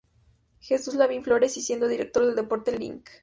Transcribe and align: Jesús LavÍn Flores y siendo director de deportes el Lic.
Jesús 0.61 0.95
LavÍn 0.95 1.23
Flores 1.23 1.57
y 1.57 1.61
siendo 1.61 1.87
director 1.87 2.25
de 2.25 2.33
deportes 2.33 2.73
el 2.73 2.79
Lic. 2.79 3.11